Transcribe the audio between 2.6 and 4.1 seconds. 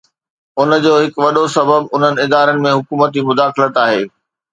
۾ حڪومتي مداخلت آهي.